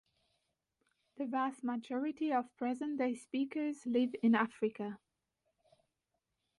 [1.17, 4.97] The vast majority of present-day speakers live in Africa.